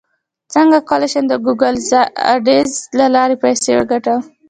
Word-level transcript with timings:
څنګه 0.53 0.77
کولی 0.89 1.07
شم 1.13 1.25
د 1.29 1.33
ګوګل 1.45 1.75
اډز 2.31 2.71
له 2.97 3.05
لارې 3.15 3.35
پیسې 3.43 3.71
وګټم 3.75 4.21